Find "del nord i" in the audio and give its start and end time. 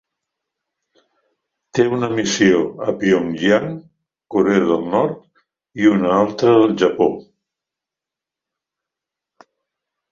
4.73-5.93